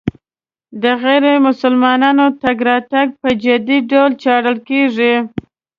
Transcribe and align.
د 0.83 0.83
غیر 1.03 1.23
مسلمانانو 1.47 2.25
تګ 2.41 2.57
راتګ 2.69 3.07
په 3.21 3.29
جدي 3.43 3.77
ډول 3.91 4.11
څارل 4.21 4.57
کېږي. 4.69 5.13